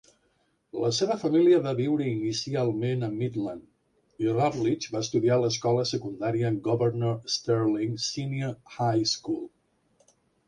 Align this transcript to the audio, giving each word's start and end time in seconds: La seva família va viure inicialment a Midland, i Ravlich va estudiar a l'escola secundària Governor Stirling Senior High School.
La 0.83 0.87
seva 0.99 1.15
família 1.23 1.57
va 1.65 1.73
viure 1.79 2.07
inicialment 2.11 3.07
a 3.07 3.09
Midland, 3.17 3.67
i 4.25 4.33
Ravlich 4.37 4.87
va 4.95 5.03
estudiar 5.07 5.35
a 5.37 5.39
l'escola 5.45 5.85
secundària 5.91 6.51
Governor 6.69 7.19
Stirling 7.35 7.93
Senior 8.07 8.57
High 8.79 9.05
School. 9.15 9.45